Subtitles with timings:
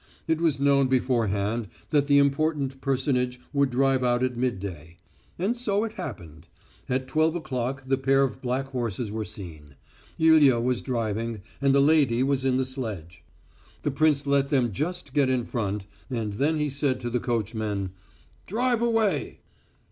[0.27, 4.97] It was known beforehand that the important personage would drive out at midday.
[5.37, 6.47] And so it happened.
[6.89, 9.75] At twelve o'clock the pair of black horses were seen.
[10.17, 13.23] Ilya was driving, and the lady was in the sledge.
[13.83, 17.91] The prince let them just get in front, and then he said to the coachman:
[18.47, 19.41] "Drive away!"